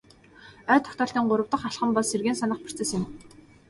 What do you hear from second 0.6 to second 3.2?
Ой тогтоолтын гурав дахь алхам бол сэргээн санах процесс юм.